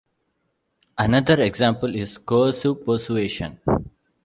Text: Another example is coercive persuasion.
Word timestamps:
Another 0.97 1.39
example 1.43 1.95
is 1.95 2.17
coercive 2.17 2.83
persuasion. 2.83 3.59